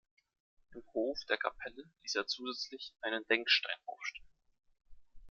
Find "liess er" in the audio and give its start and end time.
2.01-2.25